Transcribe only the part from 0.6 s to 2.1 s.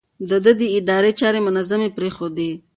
ادارې چارې منظمې